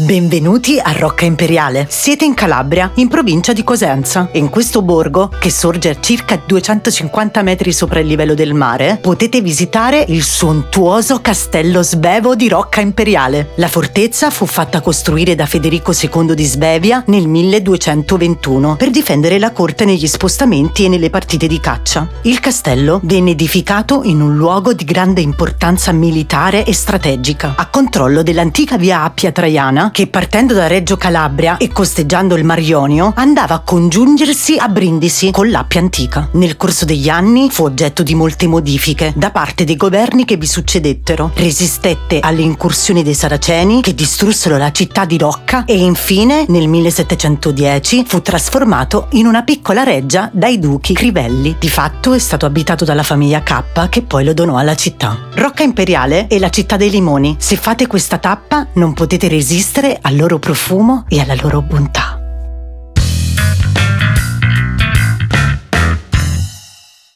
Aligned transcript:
Benvenuti 0.00 0.78
a 0.78 0.92
Rocca 0.92 1.26
Imperiale. 1.26 1.86
Siete 1.90 2.24
in 2.24 2.32
Calabria, 2.32 2.90
in 2.94 3.08
provincia 3.08 3.52
di 3.52 3.62
Cosenza. 3.62 4.30
In 4.32 4.48
questo 4.48 4.80
borgo, 4.80 5.30
che 5.38 5.50
sorge 5.50 5.90
a 5.90 6.00
circa 6.00 6.40
250 6.42 7.42
metri 7.42 7.70
sopra 7.70 8.00
il 8.00 8.06
livello 8.06 8.32
del 8.32 8.54
mare, 8.54 8.98
potete 8.98 9.42
visitare 9.42 10.02
il 10.08 10.22
sontuoso 10.22 11.20
castello 11.20 11.82
Svevo 11.82 12.34
di 12.34 12.48
Rocca 12.48 12.80
Imperiale. 12.80 13.50
La 13.56 13.68
fortezza 13.68 14.30
fu 14.30 14.46
fatta 14.46 14.80
costruire 14.80 15.34
da 15.34 15.44
Federico 15.44 15.92
II 15.92 16.34
di 16.34 16.44
Svevia 16.44 17.04
nel 17.08 17.28
1221 17.28 18.76
per 18.76 18.88
difendere 18.88 19.38
la 19.38 19.52
corte 19.52 19.84
negli 19.84 20.06
spostamenti 20.06 20.86
e 20.86 20.88
nelle 20.88 21.10
partite 21.10 21.46
di 21.46 21.60
caccia. 21.60 22.08
Il 22.22 22.40
castello 22.40 23.00
venne 23.02 23.32
edificato 23.32 24.00
in 24.04 24.22
un 24.22 24.34
luogo 24.34 24.72
di 24.72 24.84
grande 24.84 25.20
importanza 25.20 25.92
militare 25.92 26.64
e 26.64 26.72
strategica, 26.72 27.52
a 27.54 27.66
controllo 27.66 28.22
dell'antica 28.22 28.78
via 28.78 29.02
Appia 29.02 29.30
Traiana 29.30 29.88
che 29.90 30.06
partendo 30.06 30.54
da 30.54 30.66
Reggio 30.66 30.96
Calabria 30.96 31.56
e 31.56 31.68
costeggiando 31.68 32.36
il 32.36 32.44
Mar 32.44 32.60
Ionio 32.60 33.12
andava 33.16 33.54
a 33.56 33.60
congiungersi 33.60 34.56
a 34.56 34.68
Brindisi 34.68 35.30
con 35.30 35.50
l'Appia 35.50 35.80
antica. 35.80 36.28
Nel 36.32 36.56
corso 36.56 36.84
degli 36.84 37.08
anni 37.08 37.50
fu 37.50 37.64
oggetto 37.64 38.02
di 38.02 38.14
molte 38.14 38.46
modifiche 38.46 39.12
da 39.16 39.30
parte 39.30 39.64
dei 39.64 39.76
governi 39.76 40.24
che 40.24 40.36
vi 40.36 40.46
succedettero. 40.46 41.32
Resistette 41.34 42.20
alle 42.20 42.42
incursioni 42.42 43.02
dei 43.02 43.14
Saraceni 43.14 43.80
che 43.80 43.94
distrussero 43.94 44.56
la 44.56 44.72
città 44.72 45.04
di 45.04 45.18
Rocca 45.18 45.64
e 45.64 45.76
infine 45.78 46.44
nel 46.48 46.68
1710 46.68 48.04
fu 48.06 48.22
trasformato 48.22 49.08
in 49.12 49.26
una 49.26 49.42
piccola 49.42 49.82
reggia 49.82 50.30
dai 50.32 50.58
duchi 50.58 50.94
Crivelli. 50.94 51.56
Di 51.58 51.68
fatto 51.68 52.12
è 52.12 52.18
stato 52.18 52.46
abitato 52.46 52.84
dalla 52.84 53.02
famiglia 53.02 53.42
K 53.42 53.88
che 53.88 54.02
poi 54.02 54.24
lo 54.24 54.34
donò 54.34 54.56
alla 54.56 54.74
città. 54.74 55.28
Rocca 55.34 55.62
Imperiale 55.62 56.26
è 56.26 56.38
la 56.38 56.50
città 56.50 56.76
dei 56.76 56.90
limoni. 56.90 57.36
Se 57.38 57.56
fate 57.56 57.86
questa 57.86 58.18
tappa 58.18 58.66
non 58.74 58.92
potete 58.92 59.28
resistere 59.28 59.79
al 59.88 60.16
loro 60.16 60.38
profumo 60.38 61.04
e 61.08 61.20
alla 61.20 61.34
loro 61.34 61.62
bontà. 61.62 62.09